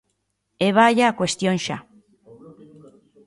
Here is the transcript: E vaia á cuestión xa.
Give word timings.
E 0.65 0.69
vaia 0.77 1.05
á 1.11 1.15
cuestión 1.19 1.55
xa. 1.65 1.77